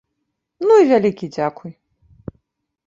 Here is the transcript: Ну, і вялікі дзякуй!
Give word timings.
Ну, 0.67 0.71
і 0.83 0.87
вялікі 0.93 1.31
дзякуй! 1.37 1.73